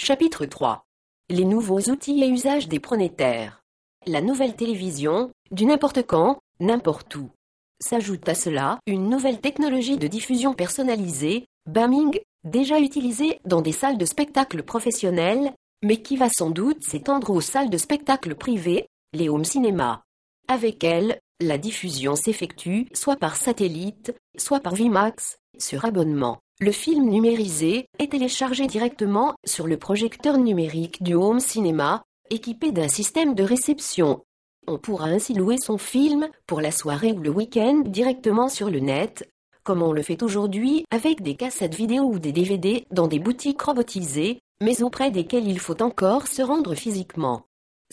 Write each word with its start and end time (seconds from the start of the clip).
Chapitre 0.00 0.46
3. 0.46 0.84
Les 1.28 1.44
nouveaux 1.44 1.80
outils 1.90 2.22
et 2.22 2.28
usages 2.28 2.68
des 2.68 2.78
pronétaires. 2.78 3.64
La 4.06 4.20
nouvelle 4.20 4.54
télévision, 4.54 5.32
du 5.50 5.66
n'importe 5.66 6.06
quand, 6.06 6.38
n'importe 6.60 7.16
où. 7.16 7.30
S'ajoute 7.80 8.28
à 8.28 8.36
cela 8.36 8.78
une 8.86 9.10
nouvelle 9.10 9.40
technologie 9.40 9.98
de 9.98 10.06
diffusion 10.06 10.54
personnalisée, 10.54 11.46
Bumming, 11.66 12.20
déjà 12.44 12.78
utilisée 12.78 13.40
dans 13.44 13.60
des 13.60 13.72
salles 13.72 13.98
de 13.98 14.04
spectacle 14.04 14.62
professionnelles, 14.62 15.52
mais 15.82 16.00
qui 16.00 16.16
va 16.16 16.28
sans 16.28 16.50
doute 16.50 16.84
s'étendre 16.84 17.30
aux 17.30 17.40
salles 17.40 17.68
de 17.68 17.76
spectacle 17.76 18.36
privées, 18.36 18.86
les 19.14 19.28
home 19.28 19.44
cinéma. 19.44 20.04
Avec 20.46 20.84
elle, 20.84 21.18
la 21.40 21.58
diffusion 21.58 22.14
s'effectue 22.14 22.86
soit 22.92 23.16
par 23.16 23.34
satellite, 23.34 24.14
soit 24.36 24.60
par 24.60 24.76
VMAX, 24.76 25.38
sur 25.58 25.84
abonnement. 25.84 26.38
Le 26.60 26.72
film 26.72 27.08
numérisé 27.08 27.86
est 28.00 28.10
téléchargé 28.10 28.66
directement 28.66 29.36
sur 29.44 29.68
le 29.68 29.76
projecteur 29.76 30.38
numérique 30.38 31.00
du 31.04 31.14
home 31.14 31.38
cinéma, 31.38 32.02
équipé 32.30 32.72
d'un 32.72 32.88
système 32.88 33.36
de 33.36 33.44
réception. 33.44 34.24
On 34.66 34.76
pourra 34.76 35.06
ainsi 35.06 35.34
louer 35.34 35.58
son 35.58 35.78
film 35.78 36.28
pour 36.48 36.60
la 36.60 36.72
soirée 36.72 37.12
ou 37.12 37.20
le 37.20 37.30
week-end 37.30 37.84
directement 37.86 38.48
sur 38.48 38.70
le 38.70 38.80
net, 38.80 39.30
comme 39.62 39.82
on 39.82 39.92
le 39.92 40.02
fait 40.02 40.20
aujourd'hui 40.24 40.84
avec 40.90 41.22
des 41.22 41.36
cassettes 41.36 41.76
vidéo 41.76 42.02
ou 42.02 42.18
des 42.18 42.32
DVD 42.32 42.86
dans 42.90 43.06
des 43.06 43.20
boutiques 43.20 43.62
robotisées, 43.62 44.40
mais 44.60 44.82
auprès 44.82 45.12
desquelles 45.12 45.46
il 45.46 45.60
faut 45.60 45.80
encore 45.80 46.26
se 46.26 46.42
rendre 46.42 46.74
physiquement. 46.74 47.42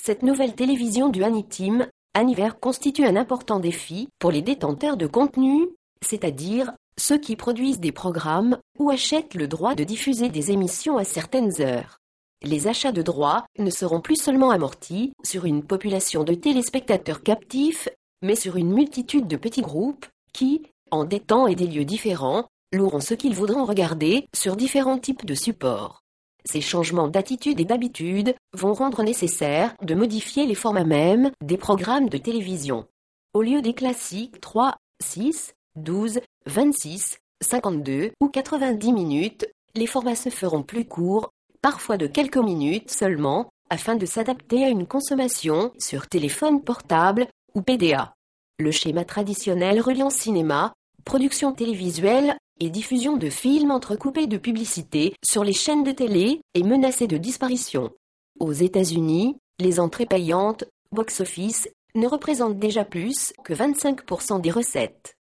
Cette 0.02 0.24
nouvelle 0.24 0.56
télévision 0.56 1.10
du 1.10 1.24
Anitim, 1.24 1.86
Aniver 2.16 2.50
constitue 2.60 3.06
un 3.06 3.16
important 3.16 3.60
défi 3.60 4.10
pour 4.18 4.32
les 4.32 4.42
détenteurs 4.42 4.98
de 4.98 5.06
contenu, 5.06 5.68
c'est-à-dire 6.02 6.74
ceux 6.98 7.18
qui 7.18 7.36
produisent 7.36 7.80
des 7.80 7.92
programmes 7.92 8.58
ou 8.80 8.90
achètent 8.90 9.34
le 9.34 9.48
droit 9.48 9.76
de 9.76 9.84
diffuser 9.84 10.30
des 10.30 10.52
émissions 10.52 10.98
à 10.98 11.04
certaines 11.04 11.62
heures. 11.62 12.00
Les 12.42 12.68
achats 12.68 12.92
de 12.92 13.02
droits 13.02 13.46
ne 13.58 13.70
seront 13.70 14.02
plus 14.02 14.18
seulement 14.18 14.52
amortis 14.52 15.14
sur 15.24 15.46
une 15.46 15.64
population 15.64 16.24
de 16.24 16.34
téléspectateurs 16.34 17.24
captifs, 17.24 17.90
mais 18.22 18.36
sur 18.36 18.56
une 18.56 18.72
multitude 18.72 19.28
de 19.28 19.38
petits 19.38 19.62
groupes 19.62 20.06
qui, 20.34 20.64
en 20.92 21.06
des 21.06 21.20
temps 21.20 21.48
et 21.48 21.56
des 21.56 21.68
lieux 21.68 21.86
différents, 21.86 22.48
loueront 22.74 23.00
ce 23.00 23.14
qu'ils 23.14 23.36
voudront 23.36 23.66
regarder 23.66 24.28
sur 24.36 24.56
différents 24.56 25.00
types 25.00 25.26
de 25.26 25.36
supports. 25.36 26.02
Ces 26.46 26.62
changements 26.62 27.08
d'attitude 27.08 27.60
et 27.60 27.66
d'habitude 27.66 28.36
vont 28.54 28.74
rendre 28.74 29.02
nécessaire 29.02 29.74
de 29.82 29.96
modifier 29.96 30.46
les 30.46 30.54
formats 30.54 30.84
mêmes 30.84 31.32
des 31.42 31.58
programmes 31.58 32.10
de 32.10 32.20
télévision. 32.20 32.86
Au 33.34 33.42
lieu 33.42 33.62
des 33.62 33.74
classiques 33.74 34.40
3, 34.40 34.76
6, 35.04 35.56
12, 35.76 36.20
26, 36.48 37.18
52 37.42 38.12
ou 38.20 38.30
90 38.30 38.94
minutes, 38.94 39.48
les 39.74 39.88
formats 39.88 40.16
se 40.16 40.30
feront 40.30 40.64
plus 40.64 40.86
courts, 40.86 41.30
parfois 41.62 41.98
de 41.98 42.08
quelques 42.08 42.38
minutes 42.38 42.92
seulement, 42.92 43.50
afin 43.70 43.96
de 43.96 44.06
s'adapter 44.06 44.64
à 44.64 44.70
une 44.70 44.86
consommation 44.86 45.72
sur 45.80 46.08
téléphone 46.08 46.62
portable 46.62 47.28
ou 47.56 47.62
PDA. 47.62 48.14
Le 48.60 48.72
schéma 48.72 49.04
traditionnel 49.06 49.82
reliant 49.82 50.10
cinéma, 50.10 50.74
production 51.04 51.52
télévisuelle 51.52 52.38
et 52.60 52.70
diffusion 52.70 53.18
de 53.18 53.30
films 53.30 53.72
entrecoupés 53.72 54.28
de 54.28 54.38
publicités 54.38 55.14
sur 55.26 55.44
les 55.44 55.54
chaînes 55.54 55.84
de 55.84 55.92
télé 55.92 56.42
est 56.54 56.64
menacé 56.64 57.08
de 57.08 57.18
disparition. 57.18 57.92
Aux 58.40 58.54
États-Unis, 58.54 59.38
les 59.60 59.80
entrées 59.80 60.06
payantes, 60.06 60.66
box-office, 60.92 61.68
ne 61.96 62.08
représentent 62.08 62.60
déjà 62.60 62.86
plus 62.86 63.34
que 63.44 63.54
25% 63.54 64.42
des 64.42 64.52
recettes. 64.52 65.15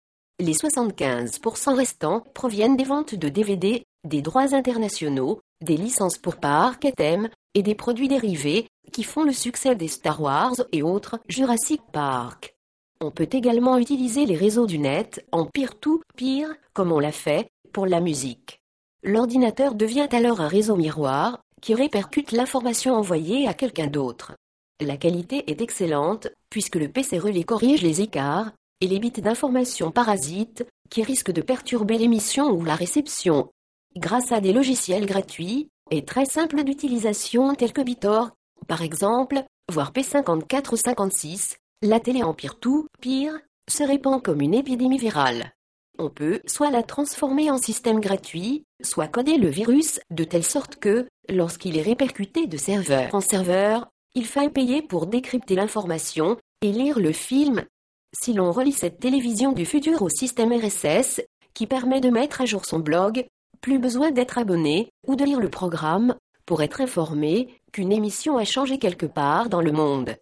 Les 0.43 0.55
75% 0.55 1.77
restants 1.77 2.25
proviennent 2.35 2.77
des 2.77 2.83
ventes 2.83 3.15
de 3.15 3.29
DVD, 3.29 3.85
des 4.03 4.23
droits 4.23 4.57
internationaux, 4.57 5.39
des 5.61 5.77
licences 5.77 6.19
pour 6.19 6.35
parcs 6.35 6.85
et 6.85 6.91
thèmes, 6.91 7.29
et 7.55 7.63
des 7.63 7.77
produits 7.77 8.09
dérivés, 8.09 8.67
qui 8.91 9.05
font 9.05 9.23
le 9.23 9.31
succès 9.31 9.77
des 9.77 9.87
Star 9.87 10.21
Wars 10.21 10.57
et 10.73 10.83
autres 10.83 11.21
Jurassic 11.29 11.81
Park. 11.93 12.57
On 13.01 13.13
peut 13.13 13.29
également 13.31 13.79
utiliser 13.79 14.27
les 14.27 14.35
réseaux 14.35 14.67
du 14.67 14.81
net 14.81 15.25
en 15.31 15.47
peer-to-peer, 15.47 16.53
comme 16.73 16.91
on 16.91 16.99
l'a 16.99 17.13
fait 17.13 17.49
pour 17.73 17.87
la 17.87 18.01
musique. 18.01 18.59
L'ordinateur 19.05 19.77
devient 19.77 20.09
alors 20.11 20.41
un 20.41 20.49
réseau 20.49 20.75
miroir 20.75 21.39
qui 21.61 21.77
répercute 21.77 22.33
l'information 22.33 22.97
envoyée 22.97 23.47
à 23.47 23.55
quelqu'un 23.55 23.87
d'autre. 23.87 24.33
La 24.81 24.97
qualité 24.97 25.49
est 25.49 25.61
excellente 25.61 26.27
puisque 26.51 26.75
le 26.75 26.89
PC 26.89 27.21
relais 27.21 27.45
corrige 27.45 27.83
les 27.83 28.01
écarts 28.01 28.51
et 28.83 28.89
les 28.89 28.99
bits 28.99 29.13
d'information 29.13 29.93
parasites 29.93 30.67
qui 30.91 31.05
risquent 31.05 31.31
de 31.31 31.41
perturber 31.41 31.99
l'émission 31.99 32.51
ou 32.51 32.65
la 32.65 32.75
réception. 32.75 33.49
Grâce 33.97 34.33
à 34.33 34.41
des 34.41 34.53
logiciels 34.53 35.07
gratuits 35.07 35.69
et 35.93 36.05
très 36.05 36.25
simples 36.25 36.65
d'utilisation 36.65 37.55
tels 37.55 37.73
que 37.73 37.81
Bitor, 37.81 38.31
par 38.67 38.83
exemple, 38.83 39.45
voire 39.71 39.93
P54 39.93 40.73
ou 40.73 40.77
56, 40.77 41.57
la 41.83 42.01
télé 42.01 42.25
en 42.25 42.35
pire 42.35 42.59
tout, 42.59 42.89
pire, 43.01 43.39
se 43.71 43.85
répand 43.85 44.21
comme 44.21 44.41
une 44.41 44.55
épidémie 44.55 44.99
virale. 44.99 45.53
On 45.99 46.11
peut 46.11 46.41
soit 46.47 46.71
la 46.71 46.83
transformer 46.83 47.53
en 47.53 47.59
système 47.59 48.01
gratuit, 48.01 48.65
soit 48.83 49.07
coder 49.07 49.39
le 49.39 49.49
virus 49.49 50.01
de 50.11 50.25
telle 50.25 50.45
sorte 50.45 50.77
que, 50.77 51.07
lorsqu'il 51.29 51.77
est 51.77 51.83
répercuté 51.83 52.49
de 52.49 52.57
serveur 52.57 53.15
en 53.15 53.21
serveur, 53.21 53.89
il 54.17 54.27
faille 54.27 54.51
payer 54.51 54.83
pour 54.83 55.07
décrypter 55.07 55.55
l'information 55.55 56.37
et 56.63 56.73
lire 56.73 56.99
le 56.99 57.13
film 57.13 57.65
si 58.13 58.33
l'on 58.33 58.53
relie 58.53 58.73
cette 58.73 59.01
télévision 59.01 59.53
du 59.53 59.65
futur 59.65 60.03
au 60.03 60.09
système 60.09 60.53
RSS, 60.53 61.23
qui 61.55 61.67
permet 61.67 62.01
de 62.01 62.11
mettre 62.11 62.41
à 62.41 62.45
jour 62.45 62.65
son 62.65 62.79
blog, 62.79 63.27
plus 63.61 63.79
besoin 63.79 64.11
d'être 64.11 64.39
abonné 64.39 64.91
ou 65.07 65.17
de 65.17 65.25
lire 65.25 65.41
le 65.41 65.49
programme 65.49 66.17
pour 66.47 66.63
être 66.63 66.81
informé 66.81 67.49
qu'une 67.73 67.93
émission 67.93 68.37
a 68.37 68.45
changé 68.45 68.79
quelque 68.79 69.07
part 69.07 69.49
dans 69.49 69.61
le 69.61 69.73
monde. 69.73 70.17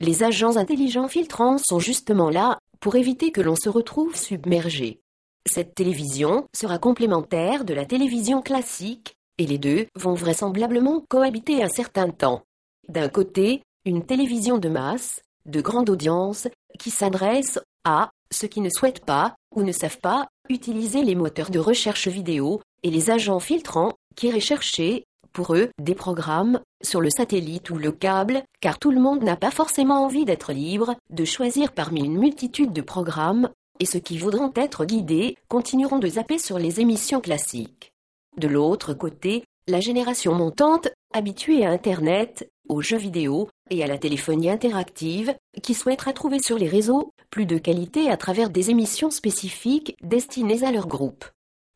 Les 0.00 0.22
agents 0.22 0.56
intelligents 0.56 1.08
filtrants 1.08 1.58
sont 1.58 1.78
justement 1.78 2.30
là 2.30 2.58
pour 2.80 2.96
éviter 2.96 3.32
que 3.32 3.40
l'on 3.40 3.56
se 3.56 3.68
retrouve 3.68 4.16
submergé. 4.16 5.00
Cette 5.48 5.74
télévision 5.74 6.46
sera 6.54 6.78
complémentaire 6.78 7.64
de 7.64 7.74
la 7.74 7.86
télévision 7.86 8.42
classique 8.42 9.14
et 9.38 9.46
les 9.46 9.58
deux 9.58 9.86
vont 9.94 10.14
vraisemblablement 10.14 11.04
cohabiter 11.08 11.62
un 11.62 11.68
certain 11.68 12.10
temps. 12.10 12.42
D'un 12.88 13.08
côté, 13.08 13.62
une 13.84 14.04
télévision 14.04 14.58
de 14.58 14.68
masse, 14.68 15.20
de 15.46 15.60
grande 15.60 15.90
audience, 15.90 16.48
qui 16.78 16.90
s'adresse 16.90 17.58
à 17.84 18.10
ceux 18.32 18.48
qui 18.48 18.60
ne 18.60 18.70
souhaitent 18.70 19.04
pas 19.04 19.34
ou 19.54 19.62
ne 19.62 19.72
savent 19.72 20.00
pas 20.00 20.28
utiliser 20.48 21.02
les 21.02 21.14
moteurs 21.14 21.50
de 21.50 21.58
recherche 21.58 22.08
vidéo 22.08 22.60
et 22.82 22.90
les 22.90 23.10
agents 23.10 23.40
filtrants 23.40 23.94
qui 24.14 24.30
rechercher 24.30 25.04
pour 25.32 25.54
eux 25.54 25.68
des 25.78 25.94
programmes 25.94 26.60
sur 26.82 27.00
le 27.00 27.10
satellite 27.10 27.68
ou 27.70 27.76
le 27.76 27.92
câble, 27.92 28.42
car 28.60 28.78
tout 28.78 28.90
le 28.90 29.00
monde 29.00 29.22
n'a 29.22 29.36
pas 29.36 29.50
forcément 29.50 30.04
envie 30.04 30.24
d'être 30.24 30.52
libre, 30.52 30.96
de 31.10 31.24
choisir 31.26 31.72
parmi 31.72 32.04
une 32.04 32.18
multitude 32.18 32.72
de 32.72 32.80
programmes, 32.80 33.50
et 33.78 33.84
ceux 33.84 33.98
qui 33.98 34.16
voudront 34.16 34.50
être 34.56 34.86
guidés 34.86 35.36
continueront 35.48 35.98
de 35.98 36.08
zapper 36.08 36.38
sur 36.38 36.58
les 36.58 36.80
émissions 36.80 37.20
classiques. 37.20 37.92
De 38.38 38.48
l'autre 38.48 38.94
côté, 38.94 39.44
la 39.68 39.80
génération 39.80 40.34
montante, 40.34 40.88
habituée 41.12 41.66
à 41.66 41.70
Internet, 41.70 42.48
aux 42.68 42.80
jeux 42.80 42.96
vidéo 42.96 43.48
et 43.70 43.82
à 43.82 43.86
la 43.86 43.98
téléphonie 43.98 44.50
interactive, 44.50 45.34
qui 45.62 45.74
souhaitera 45.74 46.12
trouver 46.12 46.38
sur 46.40 46.58
les 46.58 46.68
réseaux 46.68 47.12
plus 47.30 47.46
de 47.46 47.58
qualité 47.58 48.10
à 48.10 48.16
travers 48.16 48.50
des 48.50 48.70
émissions 48.70 49.10
spécifiques 49.10 49.96
destinées 50.02 50.64
à 50.64 50.72
leur 50.72 50.86
groupe. 50.86 51.24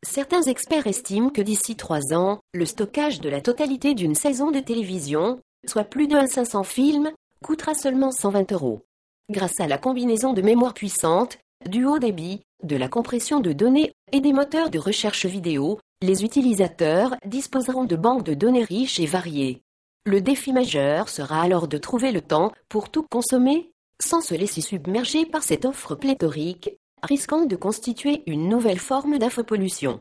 Certains 0.03 0.43
experts 0.43 0.87
estiment 0.87 1.29
que 1.29 1.43
d'ici 1.43 1.77
trois 1.77 2.15
ans, 2.15 2.41
le 2.55 2.65
stockage 2.65 3.21
de 3.21 3.29
la 3.29 3.43
totalité 3.43 3.95
d'une 3.95 4.15
saison 4.15 4.51
de 4.51 4.61
télévision, 4.61 5.41
soit 5.67 5.85
plus 5.85 6.09
de 6.09 6.17
500 6.27 6.63
films, 6.63 7.11
coûtera 7.45 7.75
seulement 7.75 8.11
120 8.11 8.53
euros. 8.53 8.81
Grâce 9.31 9.61
à 9.61 9.67
la 9.67 9.79
combinaison 9.79 10.33
de 10.33 10.43
mémoire 10.43 10.75
puissante, 10.75 11.39
du 11.69 11.85
haut 11.85 11.99
débit, 11.99 12.41
de 12.63 12.77
la 12.77 12.89
compression 12.89 13.41
de 13.41 13.53
données 13.53 13.93
et 14.13 14.21
des 14.21 14.33
moteurs 14.33 14.71
de 14.71 14.79
recherche 14.79 15.27
vidéo, 15.27 15.79
les 16.03 16.25
utilisateurs 16.25 17.15
disposeront 17.27 17.85
de 17.85 17.97
banques 17.97 18.25
de 18.25 18.35
données 18.35 18.65
riches 18.65 19.01
et 19.01 19.07
variées. 19.07 19.63
Le 20.07 20.23
défi 20.23 20.55
majeur 20.55 21.11
sera 21.11 21.43
alors 21.43 21.69
de 21.69 21.77
trouver 21.77 22.11
le 22.11 22.23
temps 22.23 22.53
pour 22.71 22.89
tout 22.89 23.05
consommer, 23.11 23.71
sans 24.01 24.23
se 24.23 24.35
laisser 24.35 24.63
submerger 24.63 25.27
par 25.27 25.43
cette 25.43 25.67
offre 25.67 25.95
pléthorique, 25.95 26.71
risquant 27.03 27.45
de 27.45 27.57
constituer 27.57 28.23
une 28.27 28.49
nouvelle 28.49 28.79
forme 28.79 29.19
d'infopollution. 29.19 30.01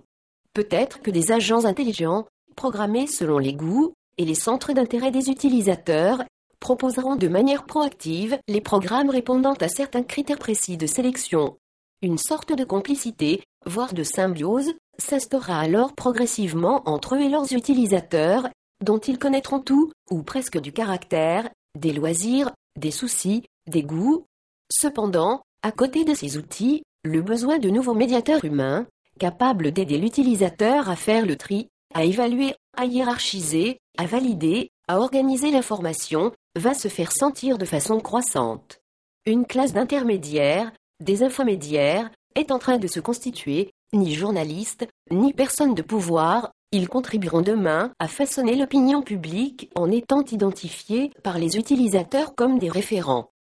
Peut-être 0.53 1.01
que 1.01 1.11
des 1.11 1.33
agents 1.33 1.65
intelligents, 1.65 2.25
programmés 2.55 3.07
selon 3.07 3.39
les 3.39 3.53
goûts 3.53 3.93
et 4.17 4.25
les 4.25 4.35
centres 4.35 4.71
d'intérêt 4.71 5.11
des 5.11 5.29
utilisateurs, 5.29 6.23
proposeront 6.61 7.17
de 7.17 7.27
manière 7.27 7.65
proactive 7.65 8.39
les 8.47 8.61
programmes 8.61 9.09
répondant 9.09 9.53
à 9.53 9.67
certains 9.67 10.03
critères 10.03 10.39
précis 10.39 10.77
de 10.77 10.87
sélection. 10.87 11.57
Une 12.01 12.17
sorte 12.17 12.53
de 12.53 12.63
complicité, 12.63 13.43
voire 13.65 13.93
de 13.93 14.03
symbiose, 14.03 14.73
s'instaurera 14.97 15.59
alors 15.59 15.93
progressivement 15.93 16.83
entre 16.85 17.15
eux 17.15 17.21
et 17.21 17.29
leurs 17.29 17.51
utilisateurs 17.53 18.47
dont 18.81 18.99
ils 18.99 19.19
connaîtront 19.19 19.59
tout, 19.59 19.91
ou 20.09 20.23
presque 20.23 20.59
du 20.59 20.71
caractère, 20.71 21.49
des 21.77 21.93
loisirs, 21.93 22.51
des 22.77 22.91
soucis, 22.91 23.43
des 23.67 23.83
goûts. 23.83 24.25
Cependant, 24.71 25.41
à 25.61 25.71
côté 25.71 26.05
de 26.05 26.13
ces 26.13 26.37
outils, 26.37 26.83
le 27.03 27.21
besoin 27.21 27.59
de 27.59 27.69
nouveaux 27.69 27.93
médiateurs 27.93 28.43
humains, 28.45 28.87
capables 29.19 29.71
d'aider 29.71 29.97
l'utilisateur 29.97 30.89
à 30.89 30.95
faire 30.95 31.25
le 31.25 31.35
tri, 31.35 31.67
à 31.93 32.03
évaluer, 32.05 32.55
à 32.77 32.85
hiérarchiser, 32.85 33.79
à 33.97 34.05
valider, 34.05 34.69
à 34.87 34.99
organiser 34.99 35.51
l'information, 35.51 36.31
va 36.55 36.73
se 36.73 36.87
faire 36.87 37.11
sentir 37.11 37.57
de 37.57 37.65
façon 37.65 37.99
croissante. 37.99 38.79
Une 39.25 39.45
classe 39.45 39.73
d'intermédiaires, 39.73 40.71
des 40.99 41.23
infomédiaires, 41.23 42.09
est 42.35 42.51
en 42.51 42.59
train 42.59 42.77
de 42.77 42.87
se 42.87 42.99
constituer, 42.99 43.71
ni 43.93 44.13
journalistes, 44.13 44.87
ni 45.11 45.33
personnes 45.33 45.75
de 45.75 45.81
pouvoir, 45.81 46.51
ils 46.71 46.87
contribueront 46.87 47.41
demain 47.41 47.91
à 47.99 48.07
façonner 48.07 48.55
l'opinion 48.55 49.01
publique 49.01 49.71
en 49.75 49.89
étant 49.89 50.23
identifiés 50.23 51.11
par 51.23 51.37
les 51.37 51.57
utilisateurs 51.57 52.35
comme 52.35 52.59
des 52.59 52.69
référents. 52.69 53.31